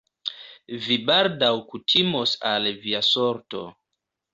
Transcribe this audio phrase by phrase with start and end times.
[0.85, 3.67] Vi baldaŭ kutimos al via sorto...